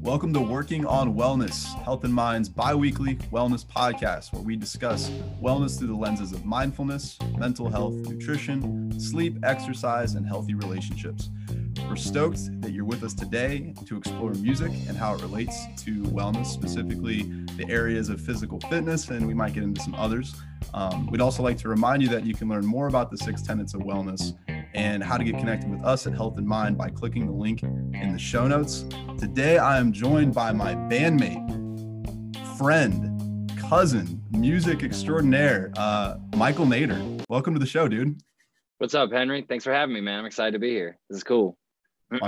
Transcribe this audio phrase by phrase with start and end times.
[0.00, 5.10] Welcome to Working on Wellness, Health in Mind's bi weekly wellness podcast, where we discuss
[5.42, 11.30] wellness through the lenses of mindfulness, mental health, nutrition, sleep, exercise, and healthy relationships.
[11.88, 16.02] We're stoked that you're with us today to explore music and how it relates to
[16.04, 17.22] wellness, specifically
[17.56, 20.34] the areas of physical fitness, and we might get into some others.
[20.74, 23.42] Um, we'd also like to remind you that you can learn more about the six
[23.42, 24.36] tenets of wellness
[24.74, 27.62] and how to get connected with us at Health in Mind by clicking the link
[27.62, 28.84] in the show notes.
[29.18, 31.46] Today, I am joined by my bandmate,
[32.58, 37.24] friend, cousin, music extraordinaire, uh, Michael Nader.
[37.28, 38.20] Welcome to the show, dude.
[38.78, 39.44] What's up, Henry?
[39.48, 40.20] Thanks for having me, man.
[40.20, 40.98] I'm excited to be here.
[41.08, 41.56] This is cool.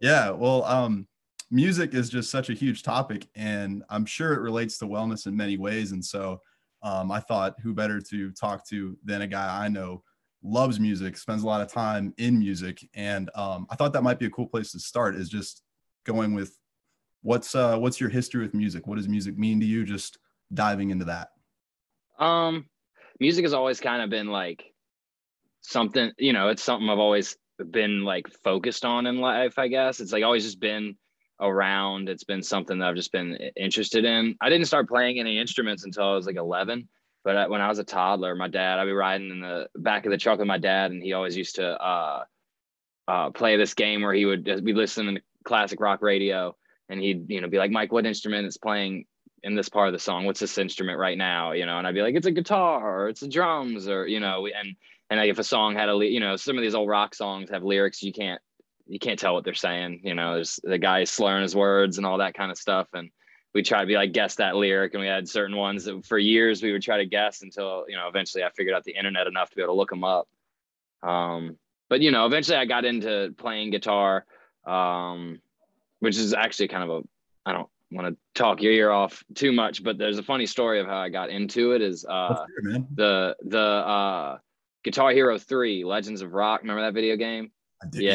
[0.00, 1.06] yeah, well, um,
[1.50, 5.36] music is just such a huge topic, and I'm sure it relates to wellness in
[5.36, 5.92] many ways.
[5.92, 6.40] And so,
[6.82, 10.02] um, I thought, who better to talk to than a guy I know
[10.42, 14.18] loves music, spends a lot of time in music, and um, I thought that might
[14.18, 15.14] be a cool place to start.
[15.14, 15.62] Is just
[16.04, 16.56] going with
[17.22, 18.86] what's uh, what's your history with music?
[18.86, 19.84] What does music mean to you?
[19.84, 20.18] Just
[20.52, 21.28] diving into that.
[22.18, 22.66] Um,
[23.18, 24.64] music has always kind of been like
[25.60, 26.12] something.
[26.18, 27.36] You know, it's something I've always
[27.70, 29.58] been like focused on in life.
[29.58, 30.96] I guess it's like always just been
[31.40, 32.08] around.
[32.08, 34.36] It's been something that I've just been interested in.
[34.40, 36.88] I didn't start playing any instruments until I was like 11.
[37.22, 40.10] But when I was a toddler, my dad, I'd be riding in the back of
[40.10, 42.24] the truck with my dad, and he always used to uh,
[43.08, 46.56] uh, play this game where he would be listening to classic rock radio,
[46.88, 49.04] and he'd you know be like, Mike, what instrument is playing
[49.42, 50.24] in this part of the song?
[50.24, 51.52] What's this instrument right now?
[51.52, 54.20] You know, and I'd be like, it's a guitar, or it's a drums, or you
[54.20, 54.74] know, and
[55.10, 57.50] and like if a song had a you know some of these old rock songs
[57.50, 58.40] have lyrics you can't
[58.86, 60.00] you can't tell what they're saying.
[60.04, 63.10] You know, there's the guy slurring his words and all that kind of stuff, and
[63.54, 66.18] we try to be like guess that lyric and we had certain ones that for
[66.18, 69.26] years we would try to guess until you know eventually i figured out the internet
[69.26, 70.28] enough to be able to look them up.
[71.02, 71.56] Um,
[71.88, 74.24] but you know eventually i got into playing guitar
[74.66, 75.40] um,
[76.00, 77.02] which is actually kind of a
[77.46, 80.78] i don't want to talk your ear off too much but there's a funny story
[80.78, 82.44] of how i got into it is uh,
[82.94, 84.38] the the uh,
[84.84, 87.50] guitar hero 3 legends of rock remember that video game?
[87.90, 88.10] Did, yeah.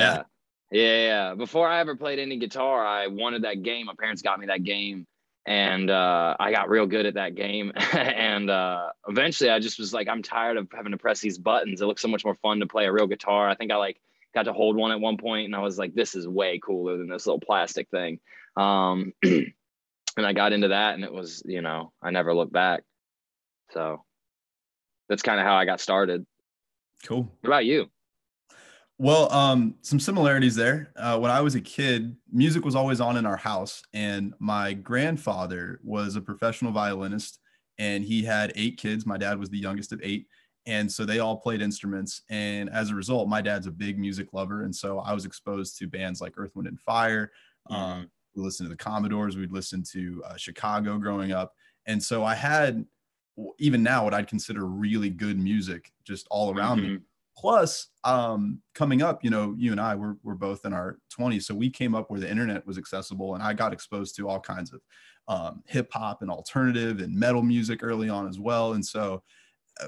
[0.71, 1.35] yeah yeah yeah.
[1.35, 3.87] Before i ever played any guitar i wanted that game.
[3.87, 5.07] My parents got me that game
[5.45, 7.71] and uh, I got real good at that game.
[7.93, 11.81] and uh, eventually, I just was like, I'm tired of having to press these buttons.
[11.81, 13.47] It looks so much more fun to play a real guitar.
[13.47, 13.99] I think I like
[14.33, 16.97] got to hold one at one point, and I was like, this is way cooler
[16.97, 18.19] than this little plastic thing.
[18.57, 19.53] Um, and
[20.17, 22.83] I got into that, and it was, you know, I never looked back.
[23.71, 24.03] So
[25.09, 26.25] that's kind of how I got started.
[27.05, 27.29] Cool.
[27.41, 27.87] What about you?
[28.97, 30.93] Well, um, some similarities there.
[30.95, 34.73] Uh, when I was a kid, music was always on in our house, and my
[34.73, 37.39] grandfather was a professional violinist,
[37.77, 39.05] and he had eight kids.
[39.05, 40.27] My dad was the youngest of eight,
[40.65, 42.21] and so they all played instruments.
[42.29, 45.77] And as a result, my dad's a big music lover, and so I was exposed
[45.79, 47.33] to bands like Earth, Wind, and Fire.
[47.69, 47.81] Mm-hmm.
[47.81, 49.35] Um, we listened to the Commodores.
[49.35, 51.53] We'd listen to uh, Chicago growing up,
[51.85, 52.85] and so I had
[53.59, 56.93] even now what I'd consider really good music just all around mm-hmm.
[56.93, 56.99] me
[57.37, 61.43] plus um, coming up you know you and i were, were both in our 20s
[61.43, 64.39] so we came up where the internet was accessible and i got exposed to all
[64.39, 64.81] kinds of
[65.27, 69.21] um, hip hop and alternative and metal music early on as well and so
[69.81, 69.87] uh,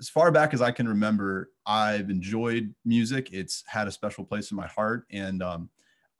[0.00, 3.30] as far back as i can remember i've enjoyed music.
[3.32, 5.70] It's had a special place in my heart and um,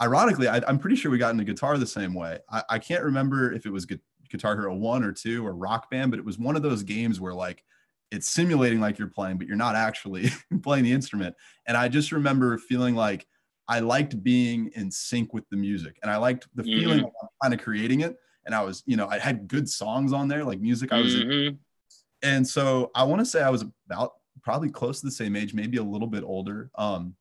[0.01, 2.39] ironically I, am pretty sure we got into guitar the same way.
[2.51, 3.87] I, I can't remember if it was
[4.31, 7.21] guitar hero 1 or 2 or rock band but it was one of those games
[7.21, 7.65] where like
[8.13, 10.31] it's simulating like you're playing, but you're not actually
[10.63, 11.35] playing the instrument.
[11.67, 13.27] And I just remember feeling like
[13.67, 16.79] I liked being in sync with the music and I liked the mm-hmm.
[16.79, 17.11] feeling of
[17.43, 18.17] kind of creating it.
[18.45, 21.15] And I was, you know, I had good songs on there, like music I was
[21.15, 21.31] mm-hmm.
[21.31, 21.59] in.
[22.23, 24.13] And so I want to say I was about
[24.43, 26.71] probably close to the same age, maybe a little bit older.
[26.75, 27.15] Um,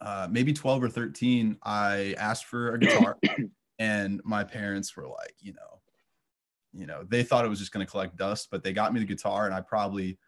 [0.00, 3.18] uh, maybe 12 or 13, I asked for a guitar
[3.78, 5.73] and my parents were like, you know,
[6.74, 9.00] you know, they thought it was just going to collect dust, but they got me
[9.00, 10.18] the guitar and I probably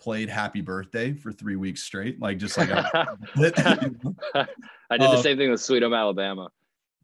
[0.00, 2.20] played happy birthday for three weeks straight.
[2.20, 3.54] Like just like I did
[5.00, 6.48] the same thing with Sweet Home Alabama.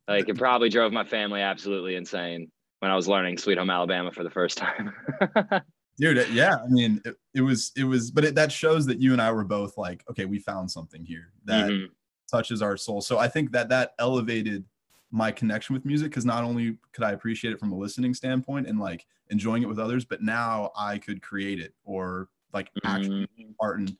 [0.08, 2.50] Like it probably drove my family absolutely insane
[2.80, 4.92] when I was learning Sweet Home Alabama for the first time.
[5.98, 9.12] Dude, yeah, I mean, it, it was, it was, but it, that shows that you
[9.12, 11.86] and I were both like, okay, we found something here that mm-hmm.
[12.30, 13.00] touches our soul.
[13.00, 14.64] So I think that that elevated
[15.10, 18.66] my connection with music because not only could I appreciate it from a listening standpoint
[18.66, 23.26] and like enjoying it with others, but now I could create it or like actually
[23.40, 23.52] mm-hmm.
[23.60, 23.96] part in,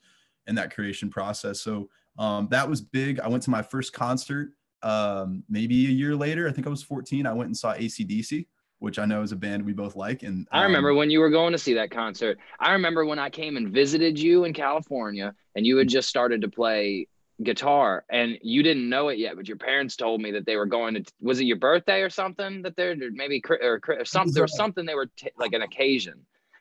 [0.46, 1.60] in that creation process.
[1.60, 1.88] So
[2.18, 3.20] um, that was big.
[3.20, 4.52] I went to my first concert
[4.82, 6.48] um, maybe a year later.
[6.48, 7.26] I think I was 14.
[7.26, 8.46] I went and saw ACDC,
[8.78, 10.22] which I know is a band we both like.
[10.22, 12.38] And um, I remember when you were going to see that concert.
[12.60, 16.42] I remember when I came and visited you in California and you had just started
[16.42, 17.08] to play
[17.42, 20.66] guitar and you didn't know it yet, but your parents told me that they were
[20.66, 24.42] going to, was it your birthday or something that they're maybe, or, or something, there
[24.42, 26.14] was something they were t- like an occasion,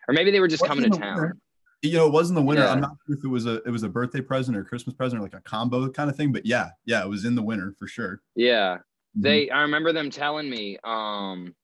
[0.08, 1.16] or maybe they were just coming to town.
[1.16, 1.38] Winter.
[1.82, 2.64] You know, it wasn't the winter.
[2.64, 2.72] Yeah.
[2.72, 5.20] I'm not sure if it was a, it was a birthday present or Christmas present
[5.20, 7.76] or like a combo kind of thing, but yeah, yeah, it was in the winter
[7.78, 8.22] for sure.
[8.36, 8.78] Yeah.
[8.78, 9.22] Mm-hmm.
[9.22, 11.56] They, I remember them telling me, um,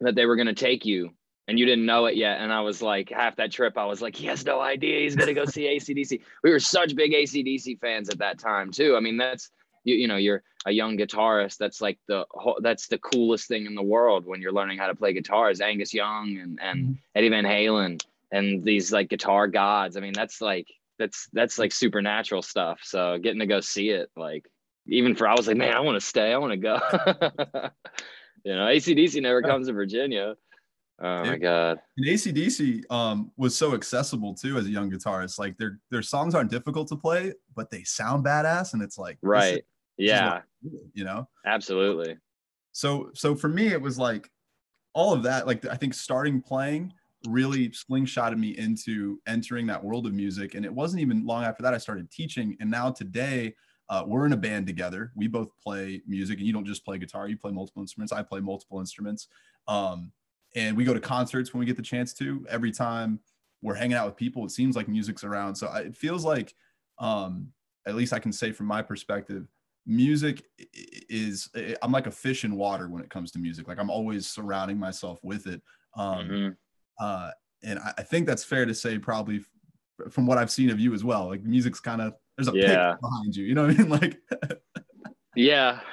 [0.00, 1.10] that they were going to take you
[1.48, 2.40] and you didn't know it yet.
[2.40, 5.14] And I was like, half that trip, I was like, he has no idea he's
[5.14, 6.20] going to go see ACDC.
[6.42, 8.96] We were such big ACDC fans at that time, too.
[8.96, 9.50] I mean, that's,
[9.84, 11.58] you, you know, you're a young guitarist.
[11.58, 14.88] That's like the whole, that's the coolest thing in the world when you're learning how
[14.88, 16.92] to play guitar is Angus Young and, and mm-hmm.
[17.14, 19.96] Eddie Van Halen and these like guitar gods.
[19.96, 20.66] I mean, that's like,
[20.98, 22.80] that's, that's like supernatural stuff.
[22.82, 24.46] So getting to go see it, like,
[24.88, 26.32] even for, I was like, man, I want to stay.
[26.32, 26.74] I want to go.
[28.44, 30.36] you know, ACDC never comes to Virginia.
[30.98, 31.78] Oh my god.
[31.98, 35.38] And ACDC um, was so accessible too as a young guitarist.
[35.38, 39.18] Like their their songs aren't difficult to play, but they sound badass, and it's like
[39.20, 39.60] right, is,
[39.98, 40.40] yeah,
[40.94, 42.16] you know, absolutely.
[42.72, 44.30] So so for me, it was like
[44.94, 45.46] all of that.
[45.46, 46.94] Like I think starting playing
[47.28, 51.62] really slingshotted me into entering that world of music, and it wasn't even long after
[51.62, 52.56] that I started teaching.
[52.60, 53.54] And now today.
[53.88, 55.12] Uh, we're in a band together.
[55.14, 58.12] We both play music, and you don't just play guitar; you play multiple instruments.
[58.12, 59.28] I play multiple instruments.
[59.68, 60.10] Um,
[60.56, 62.44] and we go to concerts when we get the chance to.
[62.48, 63.20] Every time
[63.62, 65.54] we're hanging out with people it seems like music's around.
[65.54, 66.54] So I, it feels like
[66.98, 67.52] um
[67.86, 69.46] at least i can say from my perspective
[69.84, 70.44] music
[71.10, 71.50] is
[71.82, 73.68] i'm like a fish in water when it comes to music.
[73.68, 75.62] Like i'm always surrounding myself with it.
[75.94, 76.48] Um mm-hmm.
[76.98, 77.30] uh
[77.62, 79.44] and I, I, think that's fair to say probably
[80.10, 81.28] from what i've seen of you as well.
[81.28, 82.94] Like music's kind of there's a yeah.
[83.00, 83.88] behind you you know what i mean?
[84.00, 84.20] Like
[85.34, 85.80] yeah.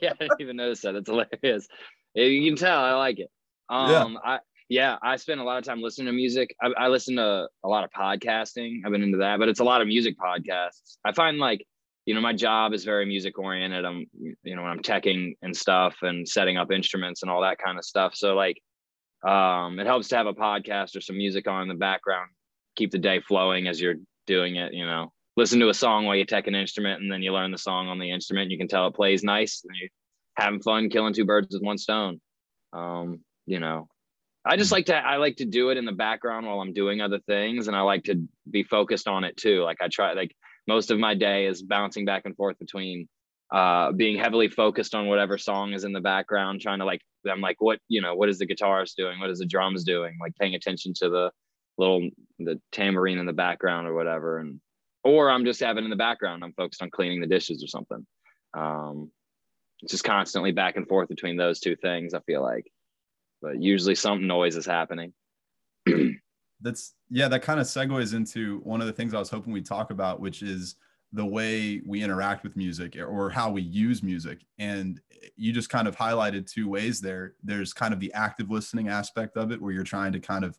[0.00, 0.94] Yeah i didn't even notice that.
[0.94, 1.68] It's hilarious.
[2.14, 3.30] You can tell i like it
[3.68, 4.18] um, yeah.
[4.24, 4.38] I
[4.68, 6.54] yeah, I spend a lot of time listening to music.
[6.62, 8.80] I, I listen to a lot of podcasting.
[8.84, 10.96] I've been into that, but it's a lot of music podcasts.
[11.04, 11.66] I find like
[12.06, 13.84] you know my job is very music oriented.
[13.84, 14.06] I'm
[14.42, 17.78] you know when I'm teching and stuff and setting up instruments and all that kind
[17.78, 18.14] of stuff.
[18.14, 18.62] So like
[19.24, 22.30] um, it helps to have a podcast or some music on in the background,
[22.74, 24.72] keep the day flowing as you're doing it.
[24.72, 27.52] You know, listen to a song while you tech an instrument, and then you learn
[27.52, 28.50] the song on the instrument.
[28.50, 29.90] You can tell it plays nice, and you're
[30.36, 32.20] having fun, killing two birds with one stone.
[32.72, 33.88] Um, you know
[34.44, 34.74] i just mm.
[34.74, 37.68] like to i like to do it in the background while i'm doing other things
[37.68, 39.62] and i like to be focused on it too.
[39.62, 40.34] Like i try like
[40.66, 43.08] most of my day is bouncing back and forth between
[43.52, 47.40] uh being heavily focused on whatever song is in the background trying to like i'm
[47.40, 49.20] like what you know what is the guitarist doing?
[49.20, 50.16] What is the drums doing?
[50.20, 51.30] Like paying attention to the
[51.78, 52.08] little
[52.38, 54.38] the tambourine in the background or whatever.
[54.38, 54.60] And
[55.04, 56.44] or i'm just having in the background.
[56.44, 58.06] I'm focused on cleaning the dishes or something.
[58.54, 59.10] Um
[59.88, 62.71] just constantly back and forth between those two things i feel like
[63.42, 65.12] but usually something noise is happening.
[66.60, 69.66] That's yeah, that kind of segues into one of the things I was hoping we'd
[69.66, 70.76] talk about, which is
[71.12, 74.46] the way we interact with music or how we use music.
[74.58, 75.00] And
[75.36, 77.34] you just kind of highlighted two ways there.
[77.42, 80.56] There's kind of the active listening aspect of it where you're trying to kind of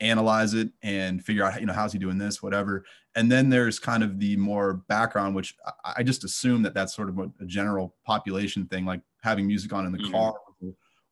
[0.00, 2.84] analyze it and figure out, you know, how's he doing this, whatever.
[3.14, 7.08] And then there's kind of the more background, which I just assume that that's sort
[7.08, 10.12] of a, general population thing, like having music on in the mm-hmm.
[10.12, 10.34] car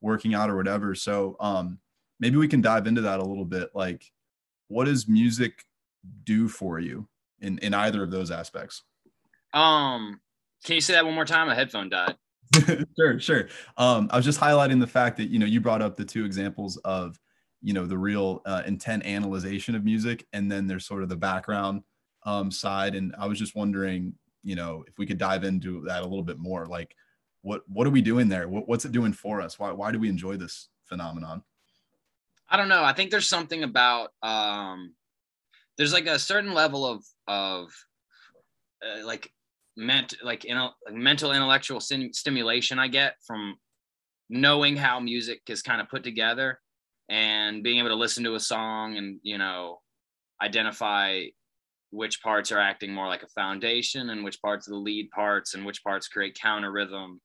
[0.05, 0.95] working out or whatever.
[0.95, 1.79] So um,
[2.21, 3.71] maybe we can dive into that a little bit.
[3.75, 4.13] Like,
[4.69, 5.65] what does music
[6.25, 7.09] do for you
[7.41, 8.83] in in either of those aspects?
[9.53, 10.21] Um,
[10.65, 11.49] can you say that one more time?
[11.49, 12.17] A headphone died.
[12.99, 13.49] sure, sure.
[13.77, 16.25] Um, I was just highlighting the fact that you know you brought up the two
[16.25, 17.19] examples of
[17.63, 21.17] you know the real uh, intent analyzation of music, and then there's sort of the
[21.17, 21.83] background
[22.25, 22.95] um, side.
[22.95, 26.23] And I was just wondering, you know, if we could dive into that a little
[26.23, 26.67] bit more.
[26.67, 26.95] Like,
[27.45, 28.49] what what are we doing there?
[28.49, 29.59] What, what's it doing for us?
[29.59, 31.43] Why why do we enjoy this phenomenon?
[32.49, 32.83] I don't know.
[32.83, 34.95] I think there's something about um,
[35.77, 37.69] there's like a certain level of of
[38.83, 39.31] uh, like
[39.77, 43.57] ment like you know like mental intellectual sim- stimulation I get from
[44.31, 46.61] knowing how music is kind of put together
[47.11, 49.81] and being able to listen to a song and you know
[50.41, 51.25] identify
[51.91, 55.55] which parts are acting more like a foundation and which parts are the lead parts
[55.55, 57.21] and which parts create counter rhythm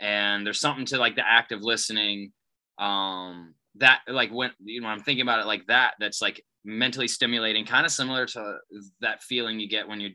[0.00, 2.32] and there's something to like the act of listening
[2.78, 7.08] um that like when you know i'm thinking about it like that that's like mentally
[7.08, 8.56] stimulating kind of similar to
[9.00, 10.10] that feeling you get when you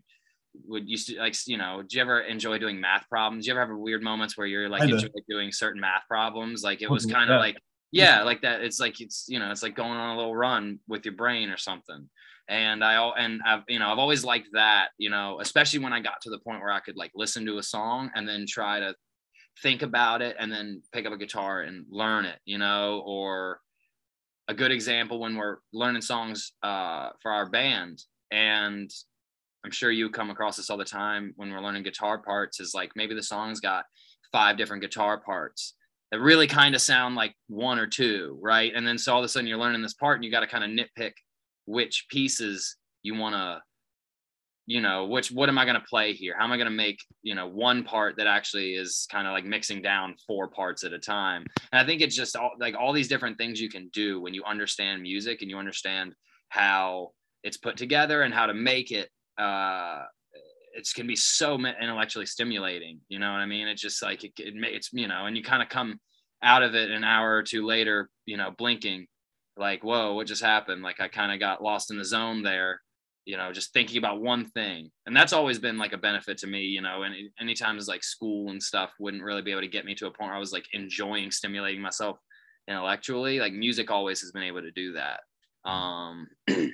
[0.67, 3.45] would used to like you know do you ever enjoy doing math problems?
[3.45, 4.81] Do you ever have weird moments where you're like
[5.29, 6.63] doing certain math problems?
[6.63, 7.57] Like it was kind of like
[7.91, 10.79] yeah like that it's like it's you know it's like going on a little run
[10.87, 12.09] with your brain or something.
[12.47, 15.93] And i all and i've you know i've always liked that you know especially when
[15.93, 18.45] i got to the point where i could like listen to a song and then
[18.47, 18.93] try to
[19.61, 23.59] think about it and then pick up a guitar and learn it, you know, or
[24.47, 28.91] a good example when we're learning songs uh, for our band and
[29.63, 32.75] I'm sure you come across this all the time when we're learning guitar parts is
[32.75, 33.85] like maybe the song's got
[34.31, 35.73] five different guitar parts
[36.11, 38.71] that really kind of sound like one or two, right?
[38.75, 40.47] And then so all of a sudden you're learning this part and you got to
[40.47, 41.13] kind of nitpick
[41.65, 43.59] which pieces you want to
[44.65, 46.35] you know which what am i going to play here?
[46.37, 49.33] How am i going to make you know one part that actually is kind of
[49.33, 51.45] like mixing down four parts at a time?
[51.71, 54.33] And i think it's just all, like all these different things you can do when
[54.33, 56.13] you understand music and you understand
[56.49, 57.11] how
[57.43, 60.03] it's put together and how to make it uh
[60.73, 63.67] it can be so intellectually stimulating you know what i mean?
[63.67, 65.99] It's just like it, it it's you know and you kind of come
[66.41, 69.07] out of it an hour or two later you know blinking
[69.57, 70.81] like whoa what just happened?
[70.81, 72.81] Like i kind of got lost in the zone there
[73.25, 74.91] you know just thinking about one thing.
[75.05, 78.03] And that's always been like a benefit to me you know and anytime is like
[78.03, 80.39] school and stuff wouldn't really be able to get me to a point where i
[80.39, 82.17] was like enjoying stimulating myself
[82.67, 85.21] intellectually like music always has been able to do that.
[85.69, 86.27] Um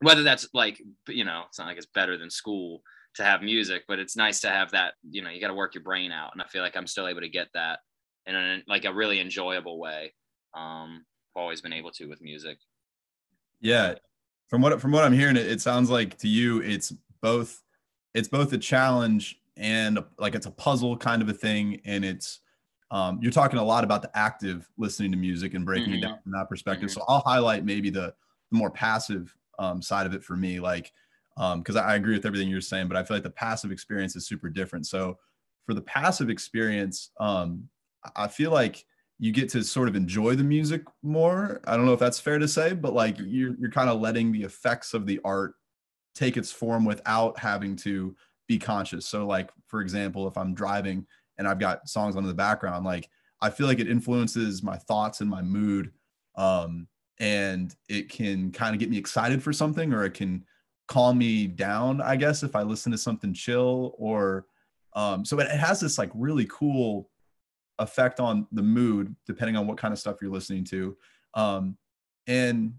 [0.00, 2.82] whether that's like you know it's not like it's better than school
[3.14, 5.74] to have music but it's nice to have that you know you got to work
[5.74, 7.80] your brain out and i feel like i'm still able to get that
[8.26, 10.14] in like a really enjoyable way
[10.54, 11.04] um
[11.36, 12.58] i've always been able to with music.
[13.60, 13.94] Yeah
[14.48, 17.62] from what from what I'm hearing, it, it sounds like to you it's both
[18.14, 22.40] it's both a challenge and like it's a puzzle kind of a thing, and it's
[22.90, 26.04] um, you're talking a lot about the active listening to music and breaking mm-hmm.
[26.04, 26.88] it down from that perspective.
[26.88, 27.00] Mm-hmm.
[27.00, 28.14] So I'll highlight maybe the,
[28.50, 30.92] the more passive um, side of it for me, like
[31.36, 33.70] because um, I, I agree with everything you're saying, but I feel like the passive
[33.70, 34.86] experience is super different.
[34.86, 35.18] So
[35.66, 37.68] for the passive experience, um,
[38.16, 38.86] I feel like
[39.18, 41.60] you get to sort of enjoy the music more.
[41.66, 44.32] I don't know if that's fair to say, but like you're you're kind of letting
[44.32, 45.54] the effects of the art
[46.14, 48.14] take its form without having to
[48.46, 49.06] be conscious.
[49.06, 51.06] So like for example, if I'm driving
[51.36, 53.08] and I've got songs on in the background, like
[53.40, 55.92] I feel like it influences my thoughts and my mood.
[56.36, 56.86] Um,
[57.20, 60.44] and it can kind of get me excited for something or it can
[60.86, 64.46] calm me down, I guess, if I listen to something chill or
[64.94, 67.10] um, so it, it has this like really cool
[67.78, 70.96] effect on the mood depending on what kind of stuff you're listening to.
[71.34, 71.76] Um,
[72.26, 72.74] and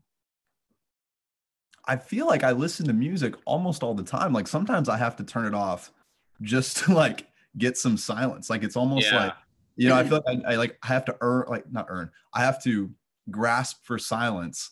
[1.86, 4.32] i feel like i listen to music almost all the time.
[4.32, 5.92] Like sometimes i have to turn it off
[6.42, 7.28] just to like
[7.58, 8.50] get some silence.
[8.50, 9.24] Like it's almost yeah.
[9.26, 9.34] like
[9.80, 12.12] you know i feel like I, I like i have to earn like not earn
[12.34, 12.92] i have to
[13.32, 14.72] grasp for silence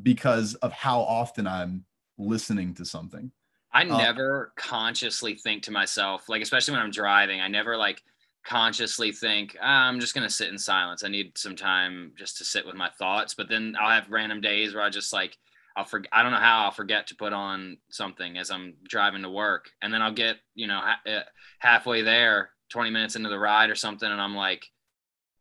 [0.00, 1.84] because of how often i'm
[2.18, 3.30] listening to something.
[3.72, 8.02] I um, never consciously think to myself like especially when i'm driving i never like
[8.48, 11.04] consciously think ah, I'm just gonna sit in silence.
[11.04, 13.34] I need some time just to sit with my thoughts.
[13.34, 15.36] But then I'll have random days where I just like
[15.76, 16.10] I'll forget.
[16.12, 19.70] I don't know how I'll forget to put on something as I'm driving to work,
[19.82, 21.22] and then I'll get you know ha- eh,
[21.58, 24.64] halfway there, 20 minutes into the ride or something, and I'm like,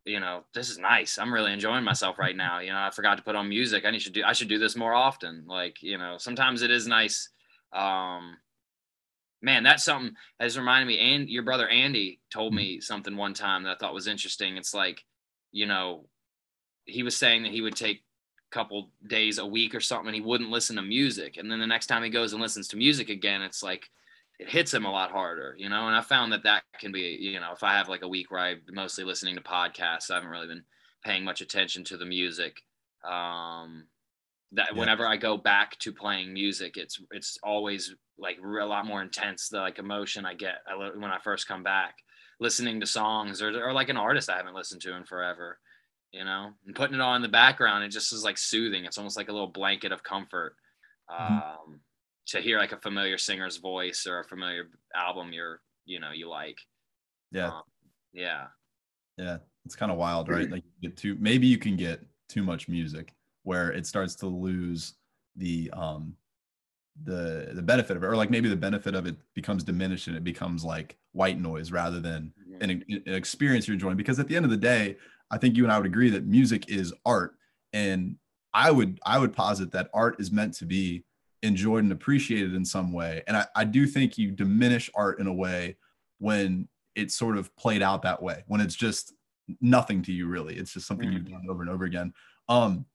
[0.05, 1.17] you know, this is nice.
[1.17, 2.59] I'm really enjoying myself right now.
[2.59, 3.85] You know, I forgot to put on music.
[3.85, 4.23] I need to do.
[4.25, 5.45] I should do this more often.
[5.47, 7.29] Like you know, sometimes it is nice.
[7.73, 8.37] Um,
[9.41, 11.00] man, that's something has reminded me.
[11.13, 14.58] And your brother Andy told me something one time that I thought was interesting.
[14.58, 15.03] It's like,
[15.51, 16.06] you know,
[16.86, 20.15] he was saying that he would take a couple days a week or something and
[20.15, 21.38] he wouldn't listen to music.
[21.38, 23.89] And then the next time he goes and listens to music again, it's like
[24.39, 25.88] it hits him a lot harder, you know.
[25.88, 28.32] And I found that that can be, you know, if I have like a week
[28.32, 30.63] where I'm mostly listening to podcasts, I haven't really been
[31.03, 32.62] paying much attention to the music.
[33.03, 33.86] Um,
[34.53, 34.79] that yeah.
[34.79, 39.49] whenever I go back to playing music, it's it's always like a lot more intense.
[39.49, 40.55] The like emotion I get
[40.95, 41.95] when I first come back,
[42.39, 45.59] listening to songs or or like an artist I haven't listened to in forever,
[46.11, 47.83] you know, and putting it on in the background.
[47.83, 48.85] It just is like soothing.
[48.85, 50.55] It's almost like a little blanket of comfort.
[51.09, 51.33] Mm-hmm.
[51.33, 51.79] Um,
[52.27, 56.29] to hear like a familiar singer's voice or a familiar album you're you know you
[56.29, 56.57] like.
[57.31, 57.47] Yeah.
[57.47, 57.61] Um,
[58.13, 58.45] yeah.
[59.17, 60.49] Yeah, it's kind of wild, right?
[60.51, 63.13] Like you get too maybe you can get too much music
[63.47, 64.95] where it starts to lose
[65.37, 66.13] the um
[67.03, 70.17] the the benefit of it or like maybe the benefit of it becomes diminished and
[70.17, 72.69] it becomes like white noise rather than mm-hmm.
[72.69, 73.95] an, an experience you're enjoying.
[73.95, 74.97] Because at the end of the day
[75.31, 77.35] i think you and i would agree that music is art.
[77.71, 78.17] And
[78.53, 81.05] i would i would posit that art is meant to be
[81.41, 83.23] enjoyed and appreciated in some way.
[83.27, 85.77] And i, I do think you diminish art in a way
[86.17, 89.13] when it's sort of played out that way when it's just
[89.61, 90.57] nothing to you really.
[90.57, 91.17] It's just something mm-hmm.
[91.17, 92.13] you've done over and over again.
[92.49, 92.85] Um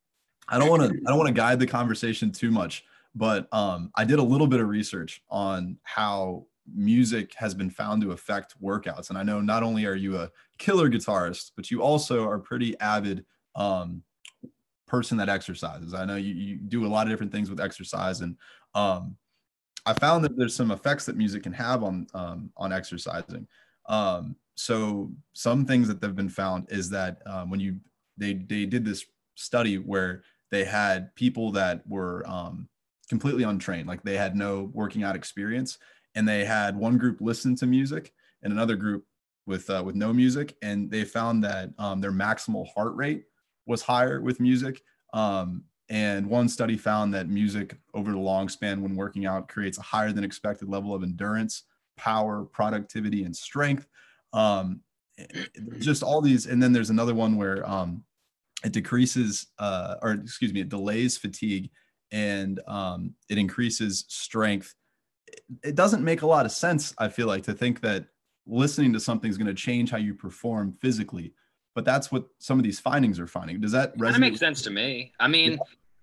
[0.53, 3.91] I don't want to I don't want to guide the conversation too much, but um,
[3.97, 8.61] I did a little bit of research on how music has been found to affect
[8.63, 12.39] workouts, and I know not only are you a killer guitarist, but you also are
[12.39, 14.03] pretty avid um,
[14.87, 15.95] person that exercises.
[15.95, 18.37] I know you, you do a lot of different things with exercise, and
[18.75, 19.17] um,
[19.87, 23.49] I found that there's some effects that music can have on um, on exercising.
[23.87, 27.77] Um, so some things that have been found is that um, when you
[28.19, 32.69] they they did this study where they had people that were um,
[33.09, 35.79] completely untrained, like they had no working out experience,
[36.15, 39.05] and they had one group listen to music and another group
[39.47, 43.25] with uh, with no music, and they found that um, their maximal heart rate
[43.67, 44.83] was higher with music.
[45.15, 49.79] Um, and one study found that music over the long span when working out creates
[49.79, 51.65] a higher than expected level of endurance,
[51.97, 53.87] power, productivity, and strength.
[54.33, 54.81] Um,
[55.79, 58.05] just all these, and then there's another one where um,
[58.65, 61.71] it decreases, uh, or excuse me, it delays fatigue
[62.11, 64.75] and um, it increases strength.
[65.65, 68.07] It doesn't make a lot of sense, I feel like, to think that
[68.47, 71.33] listening to something is going to change how you perform physically.
[71.75, 73.61] But that's what some of these findings are finding.
[73.61, 74.13] Does that resonate?
[74.13, 75.13] That makes sense to me.
[75.19, 75.59] I mean, yeah.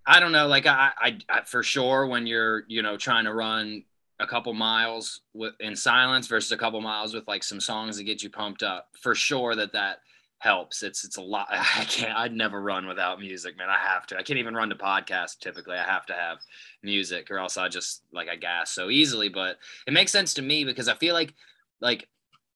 [0.05, 0.47] I don't know.
[0.47, 3.83] Like I, I, I, for sure, when you're, you know, trying to run
[4.19, 8.03] a couple miles with in silence versus a couple miles with like some songs that
[8.05, 9.99] get you pumped up, for sure that that
[10.39, 10.83] helps.
[10.83, 11.47] It's it's a lot.
[11.51, 12.17] I can't.
[12.17, 13.69] I'd never run without music, man.
[13.69, 14.17] I have to.
[14.17, 16.39] I can't even run to podcast Typically, I have to have
[16.81, 19.29] music, or else I just like I gas so easily.
[19.29, 21.33] But it makes sense to me because I feel like
[21.81, 22.07] like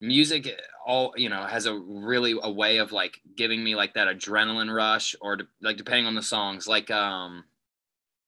[0.02, 0.50] music
[0.86, 4.74] all you know has a really a way of like giving me like that adrenaline
[4.74, 7.46] rush or de- like depending on the songs like um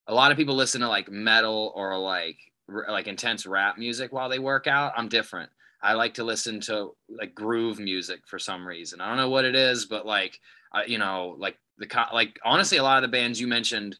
[0.08, 2.38] a lot of people listen to like metal or like
[2.74, 5.50] r- like intense rap music while they work out i'm different
[5.82, 9.02] i like to listen to like groove music for some reason.
[9.02, 10.40] I don't know what it is but like
[10.74, 13.98] I, you know like the like honestly a lot of the bands you mentioned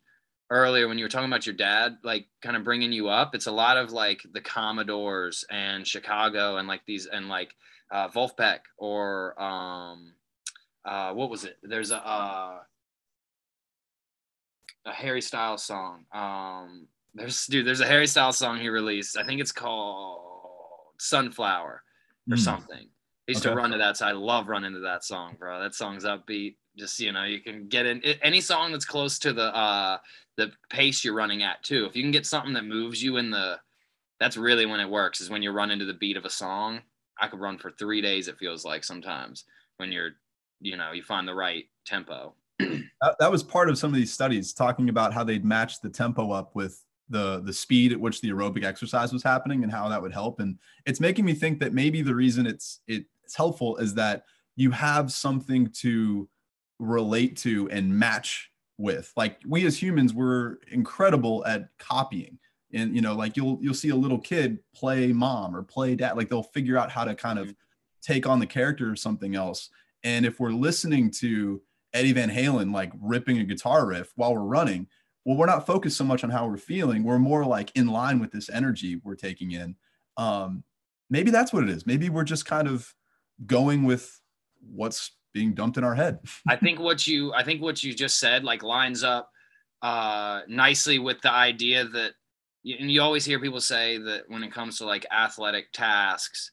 [0.50, 3.48] earlier when you were talking about your dad like kind of bringing you up it's
[3.48, 7.56] a lot of like the commodores and chicago and like these and like
[7.92, 10.14] uh Vulfpeck or um
[10.84, 11.58] uh what was it?
[11.64, 12.60] There's a uh,
[14.86, 16.06] a harry styles song.
[16.14, 19.18] Um there's dude there's a harry styles song he released.
[19.18, 20.35] I think it's called
[21.00, 21.84] sunflower
[22.30, 22.40] or mm.
[22.40, 22.88] something
[23.28, 23.54] I used okay.
[23.54, 23.98] to run to that.
[23.98, 25.60] So I love running to that song, bro.
[25.60, 26.56] That song's upbeat.
[26.78, 29.98] Just you know, you can get in any song that's close to the uh
[30.38, 31.86] the pace you're running at too.
[31.86, 33.58] If you can get something that moves you in the,
[34.20, 35.22] that's really when it works.
[35.22, 36.82] Is when you run into the beat of a song.
[37.20, 38.28] I could run for three days.
[38.28, 39.46] It feels like sometimes
[39.78, 40.12] when you're,
[40.60, 42.36] you know, you find the right tempo.
[42.60, 45.90] that, that was part of some of these studies talking about how they'd match the
[45.90, 49.88] tempo up with the the speed at which the aerobic exercise was happening and how
[49.90, 50.40] that would help.
[50.40, 54.24] And it's making me think that maybe the reason it's it's helpful is that
[54.56, 56.28] you have something to
[56.80, 59.12] relate to and match with.
[59.16, 62.40] Like we as humans we're incredible at copying.
[62.74, 66.18] And you know like you'll you'll see a little kid play mom or play dad.
[66.18, 67.54] Like they'll figure out how to kind of mm-hmm.
[68.02, 69.70] take on the character of something else.
[70.04, 71.62] And if we're listening to
[71.94, 74.88] eddie van halen like ripping a guitar riff while we're running
[75.26, 77.04] well we're not focused so much on how we're feeling.
[77.04, 79.76] We're more like in line with this energy we're taking in.
[80.18, 80.64] Um
[81.10, 81.86] maybe that's what it is.
[81.86, 82.94] Maybe we're just kind of
[83.46, 84.20] going with
[84.62, 86.20] what's being dumped in our head.
[86.48, 89.30] I think what you I think what you just said like lines up
[89.82, 92.14] uh, nicely with the idea that
[92.80, 96.52] and you always hear people say that when it comes to like athletic tasks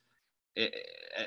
[0.55, 0.75] it,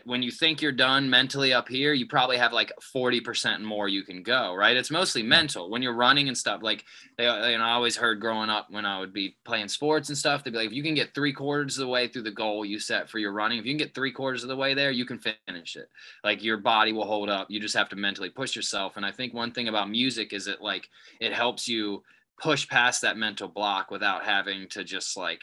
[0.05, 4.03] when you think you're done mentally up here, you probably have like 40% more you
[4.03, 4.75] can go, right?
[4.75, 5.27] It's mostly mm.
[5.27, 6.61] mental when you're running and stuff.
[6.63, 6.83] Like,
[7.17, 10.17] they, you know, I always heard growing up when I would be playing sports and
[10.17, 12.31] stuff, they'd be like, if you can get three quarters of the way through the
[12.31, 14.73] goal you set for your running, if you can get three quarters of the way
[14.73, 15.89] there, you can finish it.
[16.23, 17.49] Like, your body will hold up.
[17.49, 18.97] You just have to mentally push yourself.
[18.97, 22.03] And I think one thing about music is it like, it helps you
[22.41, 25.41] push past that mental block without having to just like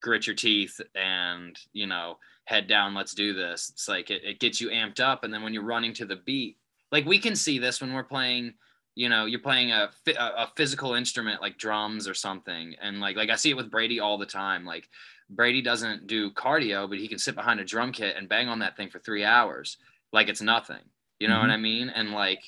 [0.00, 3.68] grit your teeth and, you know, head down, let's do this.
[3.74, 5.22] It's like it, it gets you amped up.
[5.22, 6.56] And then when you're running to the beat,
[6.90, 8.54] like we can see this when we're playing,
[8.94, 12.74] you know, you're playing a, a physical instrument like drums or something.
[12.80, 14.64] And like, like I see it with Brady all the time.
[14.64, 14.88] Like
[15.28, 18.60] Brady doesn't do cardio, but he can sit behind a drum kit and bang on
[18.60, 19.76] that thing for three hours.
[20.10, 20.80] Like it's nothing,
[21.18, 21.48] you know mm-hmm.
[21.48, 21.90] what I mean?
[21.90, 22.42] And like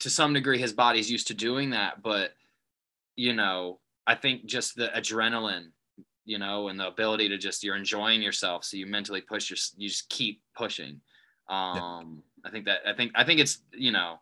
[0.00, 2.02] to some degree, his body's used to doing that.
[2.02, 2.32] But,
[3.14, 5.68] you know, I think just the adrenaline
[6.24, 9.58] you know, and the ability to just you're enjoying yourself, so you mentally push your
[9.76, 11.00] you just keep pushing.
[11.48, 12.48] Um, yeah.
[12.48, 14.20] I think that I think I think it's you know,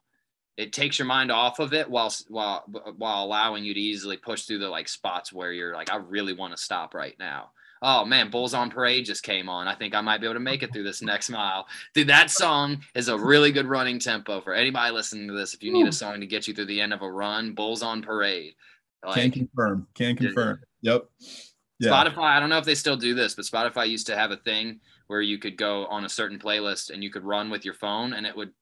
[0.56, 2.64] it takes your mind off of it while while
[2.96, 6.32] while allowing you to easily push through the like spots where you're like I really
[6.32, 7.50] want to stop right now.
[7.84, 9.66] Oh man, Bulls on Parade just came on.
[9.66, 11.66] I think I might be able to make it through this next mile.
[11.94, 15.52] Dude, that song is a really good running tempo for anybody listening to this.
[15.52, 17.82] If you need a song to get you through the end of a run, Bulls
[17.82, 18.54] on Parade.
[19.04, 19.88] Like, can confirm.
[19.94, 20.60] Can confirm.
[20.82, 21.08] Yep
[21.82, 21.90] yeah.
[21.90, 24.36] Spotify, I don't know if they still do this, but Spotify used to have a
[24.36, 27.74] thing where you could go on a certain playlist and you could run with your
[27.74, 28.52] phone and it would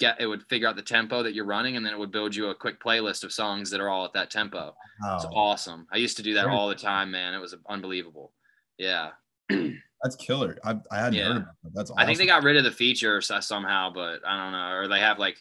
[0.00, 2.34] get it would figure out the tempo that you're running and then it would build
[2.34, 4.74] you a quick playlist of songs that are all at that tempo.
[5.02, 5.16] Wow.
[5.16, 5.86] It's awesome.
[5.92, 7.34] I used to do that all the time, man.
[7.34, 8.32] It was unbelievable.
[8.78, 9.10] Yeah.
[9.48, 10.56] That's killer.
[10.64, 11.24] I, I hadn't yeah.
[11.24, 11.74] heard about that.
[11.74, 12.02] That's awesome.
[12.02, 14.72] I think they got rid of the feature somehow, but I don't know.
[14.72, 15.36] Or they have like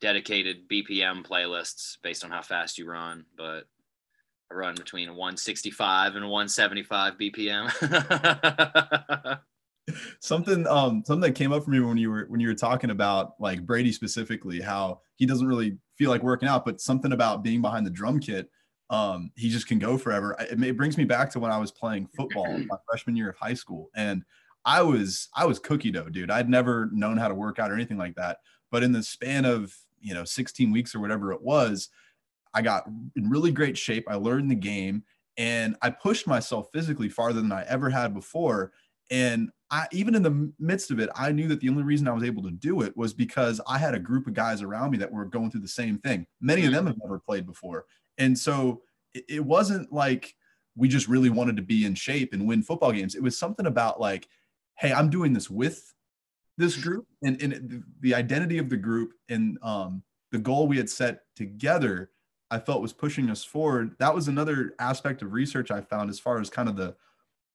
[0.00, 3.24] dedicated BPM playlists based on how fast you run.
[3.36, 3.66] But
[4.54, 7.70] Run between 165 and 175 BPM.
[10.20, 12.90] something um something that came up for me when you were when you were talking
[12.90, 17.42] about like Brady specifically how he doesn't really feel like working out but something about
[17.42, 18.48] being behind the drum kit
[18.90, 21.72] um he just can go forever it, it brings me back to when I was
[21.72, 24.22] playing football my freshman year of high school and
[24.64, 27.74] I was I was cookie dough dude I'd never known how to work out or
[27.74, 28.38] anything like that
[28.70, 31.88] but in the span of you know 16 weeks or whatever it was
[32.54, 32.86] I got
[33.16, 35.04] in really great shape I learned the game
[35.36, 38.72] and I pushed myself physically farther than I ever had before
[39.10, 42.12] and I, even in the midst of it, I knew that the only reason I
[42.12, 44.98] was able to do it was because I had a group of guys around me
[44.98, 46.26] that were going through the same thing.
[46.40, 47.86] Many of them have never played before.
[48.18, 48.82] And so
[49.14, 50.34] it, it wasn't like
[50.76, 53.14] we just really wanted to be in shape and win football games.
[53.14, 54.28] It was something about like,
[54.78, 55.92] hey, I'm doing this with
[56.58, 60.90] this group and, and the identity of the group and um, the goal we had
[60.90, 62.10] set together,
[62.52, 63.96] I felt was pushing us forward.
[63.98, 66.94] That was another aspect of research I found as far as kind of the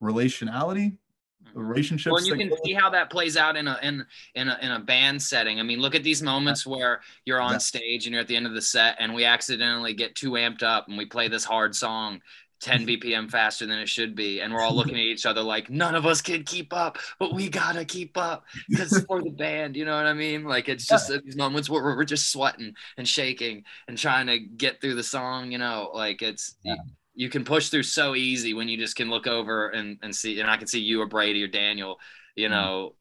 [0.02, 1.60] relationality mm-hmm.
[1.60, 2.12] relationships.
[2.12, 4.80] Well, you can see how that plays out in a in in a in a
[4.80, 5.60] band setting.
[5.60, 8.48] I mean, look at these moments where you're on stage and you're at the end
[8.48, 11.76] of the set, and we accidentally get too amped up and we play this hard
[11.76, 12.20] song.
[12.60, 14.42] 10 BPM faster than it should be.
[14.42, 17.34] And we're all looking at each other like, none of us can keep up, but
[17.34, 20.44] we gotta keep up because for the band, you know what I mean?
[20.44, 21.18] Like, it's just yeah.
[21.24, 25.52] these moments where we're just sweating and shaking and trying to get through the song,
[25.52, 26.76] you know, like it's, yeah
[27.18, 30.40] you can push through so easy when you just can look over and, and see
[30.40, 31.98] and I can see you or Brady or Daniel,
[32.36, 32.94] you know,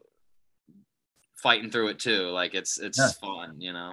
[0.71, 0.81] mm-hmm.
[1.37, 2.31] fighting through it too.
[2.31, 3.11] Like it's it's yeah.
[3.21, 3.92] fun, you know.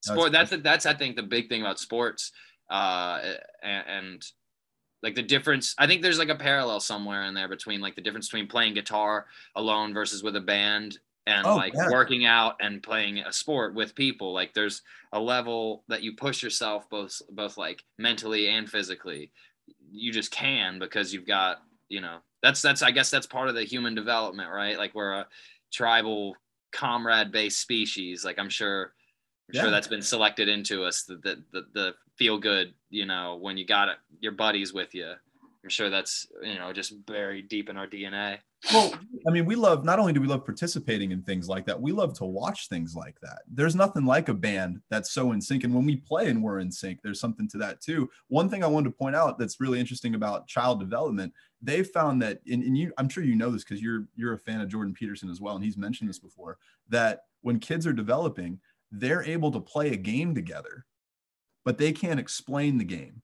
[0.00, 2.30] Sport that's that's, that's I think the big thing about sports.
[2.70, 3.32] Uh
[3.64, 4.22] and, and
[5.04, 8.00] like the difference i think there's like a parallel somewhere in there between like the
[8.00, 11.90] difference between playing guitar alone versus with a band and oh, like yeah.
[11.90, 14.32] working out and playing a sport with people.
[14.32, 19.30] Like there's a level that you push yourself both both like mentally and physically.
[19.90, 23.54] You just can because you've got you know that's that's i guess that's part of
[23.54, 24.78] the human development right?
[24.78, 25.26] Like we're a
[25.72, 26.36] tribal
[26.72, 28.24] comrade based species.
[28.24, 28.92] Like i'm sure
[29.48, 29.62] i'm yeah.
[29.62, 33.56] sure that's been selected into us the, the the, the feel good you know when
[33.56, 35.12] you got it your buddies with you
[35.62, 38.38] i'm sure that's you know just buried deep in our dna
[38.72, 38.94] well,
[39.26, 41.92] I mean, we love not only do we love participating in things like that, we
[41.92, 43.40] love to watch things like that.
[43.46, 45.64] There's nothing like a band that's so in sync.
[45.64, 48.08] And when we play and we're in sync, there's something to that too.
[48.28, 52.22] One thing I wanted to point out that's really interesting about child development, they found
[52.22, 54.68] that, and, and you, I'm sure you know this because you're you're a fan of
[54.68, 58.58] Jordan Peterson as well, and he's mentioned this before, that when kids are developing,
[58.98, 60.84] they're able to play a game together,
[61.64, 63.22] but they can't explain the game.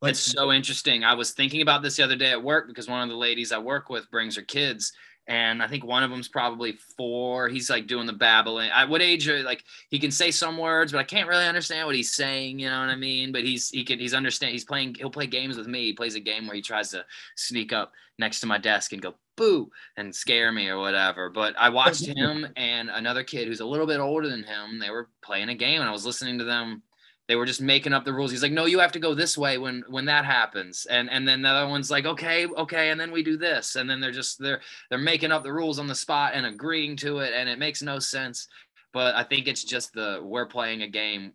[0.00, 1.02] Like, it's so interesting.
[1.02, 3.50] I was thinking about this the other day at work because one of the ladies
[3.50, 4.92] I work with brings her kids,
[5.26, 7.48] and I think one of them's probably four.
[7.48, 8.70] He's like doing the babbling.
[8.70, 9.28] At what age?
[9.28, 12.60] Are, like he can say some words, but I can't really understand what he's saying.
[12.60, 13.32] You know what I mean?
[13.32, 14.52] But he's he can he's understand.
[14.52, 14.94] He's playing.
[14.94, 15.86] He'll play games with me.
[15.86, 17.04] He plays a game where he tries to
[17.36, 21.30] sneak up next to my desk and go boo and scare me or whatever.
[21.30, 24.78] But I watched him and another kid who's a little bit older than him.
[24.78, 26.82] They were playing a game, and I was listening to them
[27.28, 28.30] they were just making up the rules.
[28.30, 30.86] He's like, no, you have to go this way when when that happens.
[30.86, 33.76] And and then the other one's like, okay, okay, and then we do this.
[33.76, 36.96] And then they're just they're they're making up the rules on the spot and agreeing
[36.96, 38.48] to it, and it makes no sense.
[38.94, 41.34] But I think it's just the we're playing a game.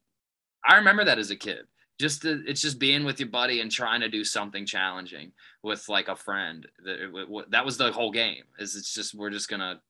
[0.67, 1.67] I remember that as a kid.
[1.99, 5.87] Just to, it's just being with your buddy and trying to do something challenging with
[5.89, 6.67] like a friend.
[6.83, 8.43] That that was the whole game.
[8.59, 9.81] Is it's just we're just gonna.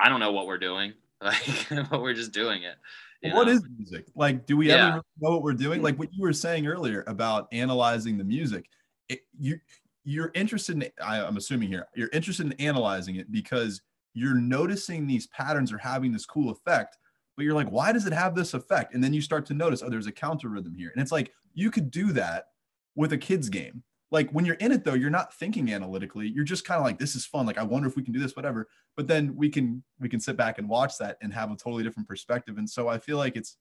[0.00, 2.76] I don't know what we're doing, like, but we're just doing it.
[3.22, 4.06] What is music?
[4.14, 4.88] Like, do we yeah.
[4.88, 5.82] ever know what we're doing?
[5.82, 8.68] Like what you were saying earlier about analyzing the music.
[9.08, 9.58] It, you
[10.04, 13.80] you're interested in I, I'm assuming here, you're interested in analyzing it because
[14.14, 16.96] you're noticing these patterns are having this cool effect,
[17.36, 18.94] but you're like, why does it have this effect?
[18.94, 20.90] And then you start to notice, oh, there's a counter rhythm here.
[20.94, 22.46] And it's like you could do that
[22.94, 23.82] with a kid's game.
[24.10, 26.28] Like when you're in it though, you're not thinking analytically.
[26.28, 27.44] You're just kind of like, this is fun.
[27.44, 28.68] Like, I wonder if we can do this, whatever.
[28.96, 31.82] But then we can we can sit back and watch that and have a totally
[31.82, 32.58] different perspective.
[32.58, 33.56] And so I feel like it's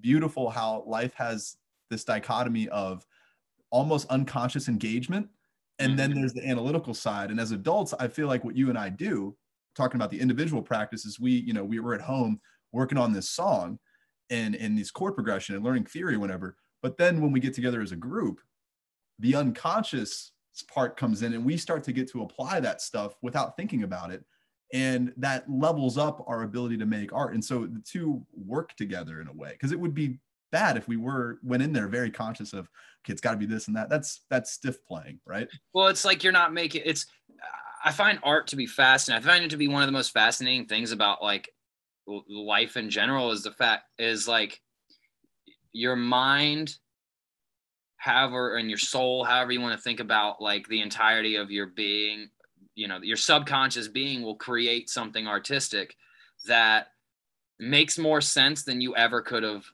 [0.00, 1.56] beautiful how life has
[1.90, 3.06] this dichotomy of
[3.70, 5.28] almost unconscious engagement.
[5.78, 6.20] And then mm-hmm.
[6.20, 7.30] there's the analytical side.
[7.30, 9.36] And as adults, I feel like what you and I do,
[9.74, 12.40] talking about the individual practices, we, you know, we were at home
[12.76, 13.78] working on this song
[14.30, 16.56] and and this chord progression and learning theory, whatever.
[16.82, 18.40] But then when we get together as a group,
[19.18, 20.32] the unconscious
[20.68, 24.10] part comes in and we start to get to apply that stuff without thinking about
[24.10, 24.24] it.
[24.72, 27.34] And that levels up our ability to make art.
[27.34, 30.18] And so the two work together in a way because it would be
[30.52, 32.68] bad if we were went in there very conscious of
[33.04, 33.88] okay it's got to be this and that.
[33.88, 35.48] That's that's stiff playing right?
[35.72, 37.06] Well it's like you're not making it's
[37.84, 40.12] i find art to be fascinating i find it to be one of the most
[40.12, 41.48] fascinating things about like
[42.28, 44.60] life in general is the fact is like
[45.72, 46.76] your mind
[47.96, 51.66] however and your soul however you want to think about like the entirety of your
[51.66, 52.28] being
[52.74, 55.96] you know your subconscious being will create something artistic
[56.46, 56.88] that
[57.58, 59.64] makes more sense than you ever could have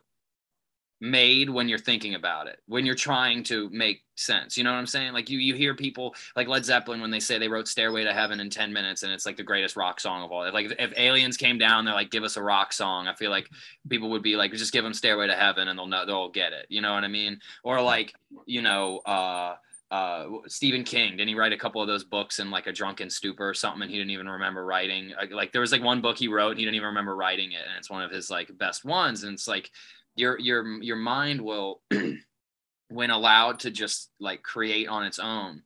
[1.03, 4.79] made when you're thinking about it when you're trying to make sense you know what
[4.79, 7.67] i'm saying like you you hear people like led zeppelin when they say they wrote
[7.67, 10.49] stairway to heaven in 10 minutes and it's like the greatest rock song of all
[10.53, 13.33] like if, if aliens came down they're like give us a rock song i feel
[13.33, 13.51] like
[13.89, 16.53] people would be like just give them stairway to heaven and they'll know they'll get
[16.53, 18.15] it you know what i mean or like
[18.47, 19.57] you know uh
[19.91, 23.11] uh, Stephen King, didn't he write a couple of those books in like a drunken
[23.11, 23.83] stupor or something?
[23.83, 25.13] And he didn't even remember writing.
[25.31, 27.61] Like there was like one book he wrote, and he didn't even remember writing it,
[27.69, 29.23] and it's one of his like best ones.
[29.23, 29.71] And it's like
[30.15, 31.81] your your your mind will
[32.89, 35.63] when allowed to just like create on its own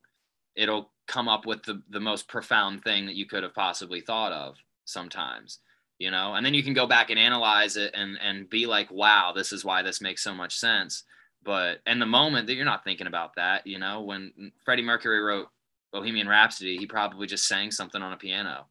[0.54, 4.32] it'll come up with the, the most profound thing that you could have possibly thought
[4.32, 5.61] of sometimes
[5.98, 6.35] you know?
[6.35, 9.52] And then you can go back and analyze it and and be like wow this
[9.52, 11.04] is why this makes so much sense.
[11.42, 15.20] But in the moment that you're not thinking about that you know when freddie mercury
[15.20, 15.48] wrote
[15.92, 18.66] bohemian rhapsody he probably just sang something on a piano.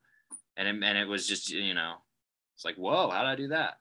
[0.57, 1.95] And it, and it was just you know
[2.55, 3.79] it's like whoa how did i do that?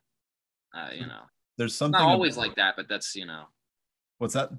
[0.75, 1.23] Uh, you know
[1.57, 3.45] there's something not always about, like that, but that's you know.
[4.19, 4.51] What's that?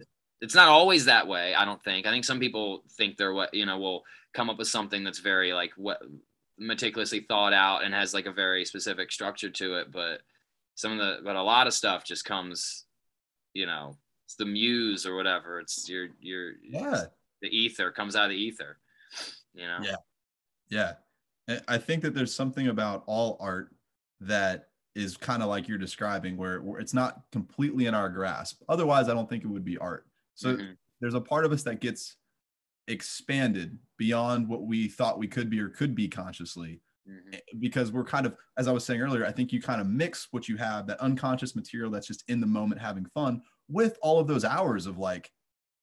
[0.41, 1.55] It's not always that way.
[1.55, 2.05] I don't think.
[2.05, 4.03] I think some people think they're what you know will
[4.33, 6.01] come up with something that's very like what
[6.57, 9.91] meticulously thought out and has like a very specific structure to it.
[9.91, 10.21] But
[10.75, 12.85] some of the but a lot of stuff just comes,
[13.53, 15.59] you know, it's the muse or whatever.
[15.59, 17.05] It's your your yeah
[17.41, 18.77] the ether comes out of the ether.
[19.53, 19.79] You know.
[19.81, 19.95] Yeah.
[21.47, 21.59] Yeah.
[21.67, 23.69] I think that there's something about all art
[24.21, 28.61] that is kind of like you're describing where, where, it's not completely in our grasp
[28.69, 30.71] otherwise i don't think it would be art so mm-hmm.
[31.01, 32.15] there's a part of us that gets
[32.87, 37.33] expanded beyond what we thought we could be or could be consciously mm-hmm.
[37.33, 39.87] Eh, because we're kind of as i was saying earlier i think you kind of
[39.87, 43.97] mix what you have that unconscious material that's just in the moment having fun with
[44.01, 45.31] all of those hours of like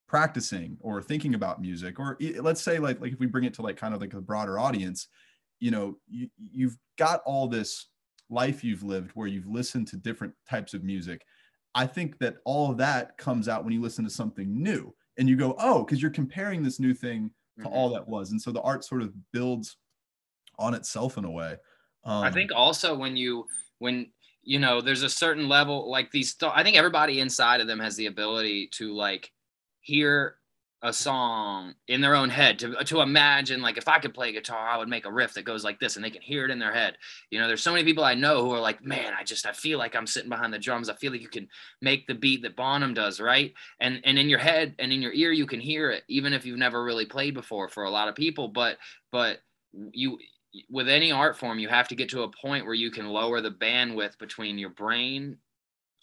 [0.09, 3.63] practicing or thinking about music or let's say like like if we bring it to
[3.63, 5.09] like kind of like a broader audience
[5.59, 7.89] you know you, you've got all this
[8.33, 11.25] life you've lived where you've listened to different types of music
[11.75, 15.29] i think that all of that comes out when you listen to something new and
[15.29, 17.73] you go oh because you're comparing this new thing to mm-hmm.
[17.73, 19.77] all that was and so the art sort of builds
[20.59, 21.57] on itself in a way
[22.05, 23.47] um, i think also when you
[23.79, 24.11] when
[24.43, 27.79] you know there's a certain level like these th- i think everybody inside of them
[27.79, 29.31] has the ability to like
[29.81, 30.37] hear
[30.85, 34.69] a song in their own head to, to imagine like if i could play guitar
[34.69, 36.59] i would make a riff that goes like this and they can hear it in
[36.59, 36.97] their head.
[37.31, 39.53] You know there's so many people i know who are like man i just i
[39.53, 40.89] feel like i'm sitting behind the drums.
[40.89, 41.49] I feel like you can
[41.81, 43.55] make the beat that bonham does right?
[43.81, 46.45] And and in your head and in your ear you can hear it even if
[46.45, 48.49] you've never really played before for a lot of people.
[48.49, 48.79] But
[49.13, 49.39] but
[49.73, 50.19] you
[50.69, 53.41] with any art form you have to get to a point where you can lower
[53.41, 55.39] the bandwidth between your brain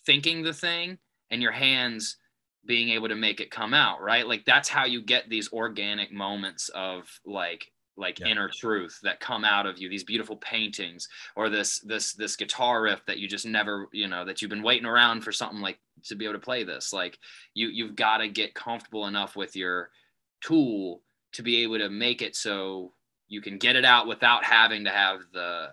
[0.05, 0.97] thinking the thing
[1.29, 2.17] and your hands
[2.65, 6.11] being able to make it come out right like that's how you get these organic
[6.11, 8.27] moments of like like yeah.
[8.27, 12.81] inner truth that come out of you these beautiful paintings or this this this guitar
[12.81, 15.77] riff that you just never you know that you've been waiting around for something like
[16.03, 17.19] to be able to play this like
[17.53, 19.89] you you've got to get comfortable enough with your
[20.41, 21.01] tool
[21.33, 22.93] to be able to make it so
[23.27, 25.67] you can get it out without having to have the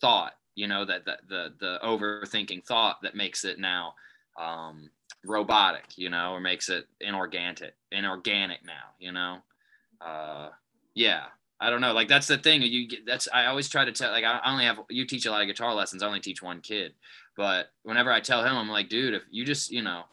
[0.00, 3.94] thought you know that the the, the overthinking thought that makes it now
[4.40, 4.88] um
[5.24, 9.38] robotic, you know, or makes it inorganic, inorganic now, you know.
[10.00, 10.50] Uh,
[10.94, 11.24] yeah,
[11.60, 11.92] I don't know.
[11.92, 12.62] Like that's the thing.
[12.62, 14.10] You get that's I always try to tell.
[14.10, 16.02] Like I only have you teach a lot of guitar lessons.
[16.02, 16.94] I only teach one kid,
[17.36, 20.04] but whenever I tell him, I'm like, dude, if you just you know,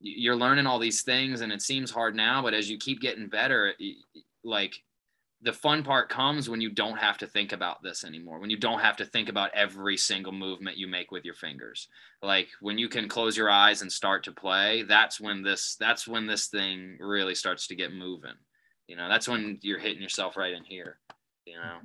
[0.00, 3.28] you're learning all these things and it seems hard now, but as you keep getting
[3.28, 3.74] better,
[4.42, 4.82] like
[5.42, 8.56] the fun part comes when you don't have to think about this anymore when you
[8.56, 11.88] don't have to think about every single movement you make with your fingers.
[12.22, 16.08] Like when you can close your eyes and start to play that's when this that's
[16.08, 18.34] when this thing really starts to get moving.
[18.88, 20.98] You know that's when you're hitting yourself right in here
[21.48, 21.78] you know?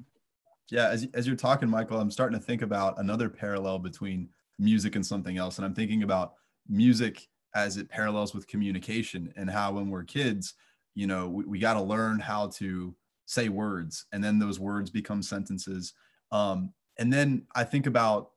[0.70, 4.96] Yeah as, as you're talking michael i'm starting to think about another parallel between music
[4.96, 6.34] and something else and i'm thinking about
[6.70, 10.54] music as it parallels with communication and how when we're kids
[10.96, 12.96] you know we, we got to learn how to
[13.34, 15.94] say words and then those words become sentences.
[16.32, 18.32] Um, and then i think about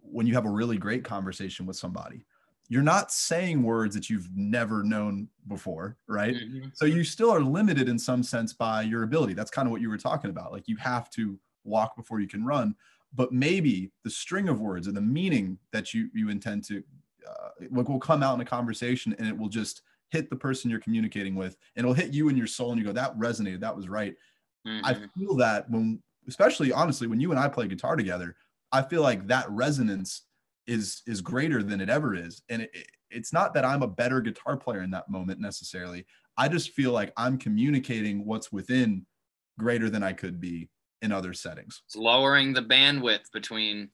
[0.00, 2.24] when you have a really great conversation with somebody
[2.68, 6.34] you're not saying words that you've never known before right?
[6.34, 6.68] Mm-hmm.
[6.74, 9.34] so you still are limited in some sense by your ability.
[9.34, 12.28] That's kind of what you were talking about like you have to walk before you
[12.28, 12.74] can run
[13.14, 16.82] but maybe the string of words and the meaning that you you intend to
[17.28, 20.80] uh, will come out in a conversation and it will just hit the person you're
[20.80, 23.76] communicating with and it'll hit you in your soul and you go that resonated that
[23.76, 24.16] was right
[24.66, 24.84] mm-hmm.
[24.84, 28.34] i feel that when especially honestly when you and i play guitar together
[28.72, 30.22] i feel like that resonance
[30.66, 34.20] is is greater than it ever is and it, it's not that I'm a better
[34.20, 36.06] guitar player in that moment necessarily.
[36.36, 39.06] I just feel like I'm communicating what's within
[39.58, 40.68] greater than I could be
[41.02, 41.82] in other settings.
[41.86, 43.90] It's lowering the bandwidth between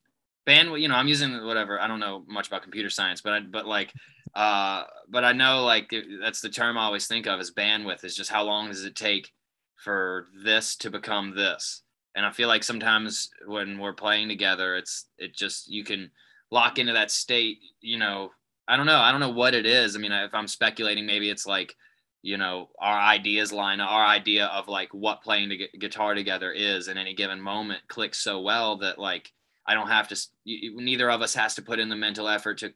[0.46, 0.80] bandwidth.
[0.80, 1.80] You know, I'm using whatever.
[1.80, 3.92] I don't know much about computer science, but I, but like,
[4.34, 8.04] uh, but I know like that's the term I always think of as bandwidth.
[8.04, 9.32] Is just how long does it take
[9.82, 11.82] for this to become this?
[12.14, 16.10] And I feel like sometimes when we're playing together, it's it just you can
[16.50, 17.58] lock into that state.
[17.80, 18.30] You know,
[18.66, 18.98] I don't know.
[18.98, 19.94] I don't know what it is.
[19.94, 21.74] I mean, if I'm speculating, maybe it's like
[22.22, 26.88] you know our ideas line our idea of like what playing the guitar together is
[26.88, 29.32] in any given moment clicks so well that like
[29.66, 32.72] i don't have to neither of us has to put in the mental effort to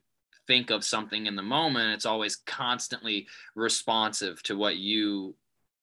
[0.47, 5.35] think of something in the moment it's always constantly responsive to what you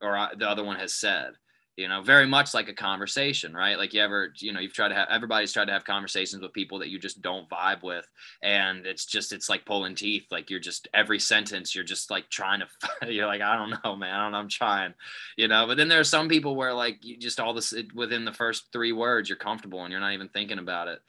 [0.02, 1.34] or uh, the other one has said
[1.80, 4.90] you know very much like a conversation right like you ever you know you've tried
[4.90, 8.06] to have everybody's tried to have conversations with people that you just don't vibe with
[8.44, 12.30] and it's just it's like pulling teeth like you're just every sentence you're just like
[12.30, 12.68] trying to
[13.14, 14.94] you're like i don't know man i don't know i'm trying
[15.38, 18.26] you know but then there are some people where like you just all this within
[18.26, 21.00] the first three words you're comfortable and you're not even thinking about it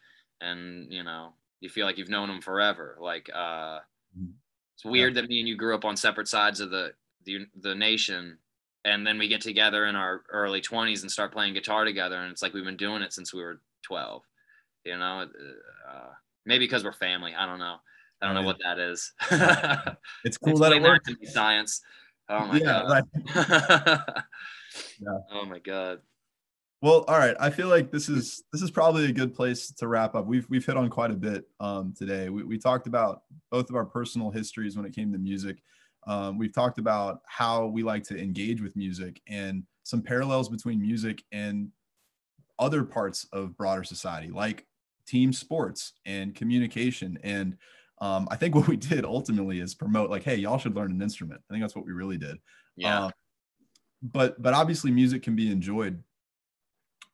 [0.40, 3.80] and you know you feel like you've known them forever like uh
[4.16, 4.30] mm-hmm.
[4.76, 5.22] it's weird yeah.
[5.22, 6.92] that me and you grew up on separate sides of the
[7.24, 8.38] the, the nation
[8.84, 12.32] and then we get together in our early 20s and start playing guitar together and
[12.32, 14.22] it's like we've been doing it since we were 12
[14.84, 15.26] you know?
[15.88, 16.08] Uh,
[16.46, 17.76] maybe because we're family i don't know.
[18.22, 19.12] I don't know what that is.
[20.24, 21.10] It's cool that it works.
[21.32, 21.80] science.
[22.28, 22.90] Oh my yeah, god.
[22.90, 23.04] right.
[25.00, 25.18] yeah.
[25.32, 26.00] oh my god.
[26.82, 29.88] Well all right i feel like this is this is probably a good place to
[29.88, 30.26] wrap up.
[30.26, 32.28] We've we've hit on quite a bit um, today.
[32.28, 35.62] We, we talked about both of our personal histories when it came to music
[36.06, 40.80] um, we've talked about how we like to engage with music and some parallels between
[40.80, 41.70] music and
[42.58, 44.66] other parts of broader society, like
[45.06, 47.18] team sports and communication.
[47.22, 47.56] And
[48.00, 51.02] um, I think what we did ultimately is promote, like, hey, y'all should learn an
[51.02, 51.40] instrument.
[51.48, 52.38] I think that's what we really did.
[52.76, 53.06] Yeah.
[53.06, 53.10] Uh,
[54.02, 56.02] but but obviously, music can be enjoyed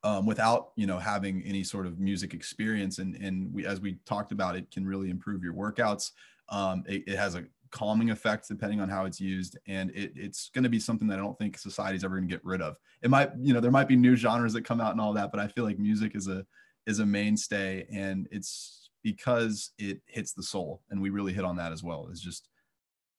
[0.05, 3.96] um, without you know having any sort of music experience and and we as we
[4.07, 6.12] talked about it can really improve your workouts
[6.49, 10.50] um, it, it, has a calming effects depending on how it's used and it, it's
[10.50, 12.76] going to be something that i don't think society's ever going to get rid of.
[13.02, 15.31] It might you know there might be new genres that come out and all that
[15.31, 16.46] but i feel like music is a
[16.87, 21.55] is a mainstay and it's because it hits the soul and we really hit on
[21.57, 22.09] that as well.
[22.11, 22.48] It's just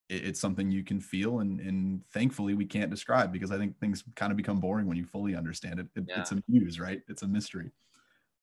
[0.10, 3.80] it, it's something you can feel and and thankfully we can't describe because i think
[3.80, 6.20] things kind of become boring when you fully understand it, it yeah.
[6.20, 7.02] it's a muse right?
[7.08, 7.72] It's a mystery.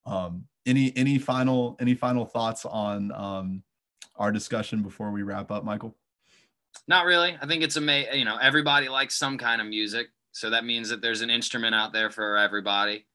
[0.07, 3.63] Um any any final any final thoughts on um
[4.17, 5.95] our discussion before we wrap up, Michael?
[6.89, 7.37] Not really.
[7.41, 8.19] I think it's amazing.
[8.19, 11.75] You know, everybody likes some kind of music, so that means that there's an instrument
[11.75, 13.07] out there for everybody.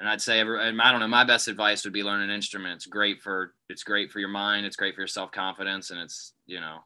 [0.00, 1.08] And I'd say, every, I don't know.
[1.08, 2.76] My best advice would be learn an instrument.
[2.76, 4.64] It's great for it's great for your mind.
[4.64, 6.78] It's great for your self confidence, and it's you know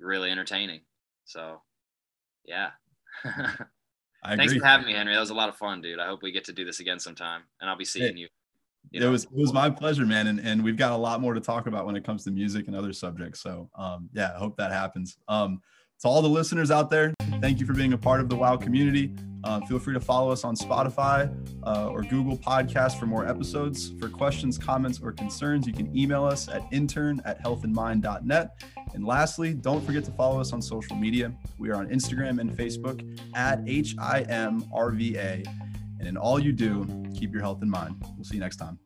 [0.00, 0.80] really entertaining.
[1.24, 1.62] So,
[2.44, 2.70] yeah.
[4.24, 5.14] Thanks for having me, Henry.
[5.14, 5.98] That was a lot of fun, dude.
[5.98, 8.28] I hope we get to do this again sometime, and I'll be seeing you
[8.92, 11.40] it was it was my pleasure, man, and and we've got a lot more to
[11.40, 13.40] talk about when it comes to music and other subjects.
[13.40, 15.16] So um, yeah, I hope that happens.
[15.28, 15.60] Um,
[16.00, 17.12] to all the listeners out there,
[17.42, 19.14] thank you for being a part of the WOW community.
[19.44, 21.30] Uh, feel free to follow us on Spotify
[21.66, 23.92] uh, or Google Podcast for more episodes.
[24.00, 28.64] For questions, comments, or concerns, you can email us at intern at healthinmind.net.
[28.94, 31.34] And lastly, don't forget to follow us on social media.
[31.58, 35.46] We are on Instagram and Facebook at HIMRVA
[36.00, 38.02] and in all you do, keep your health in mind.
[38.16, 38.78] We'll see you next time.